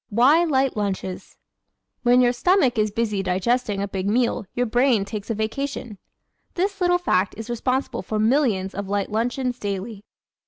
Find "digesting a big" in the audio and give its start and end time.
3.21-4.09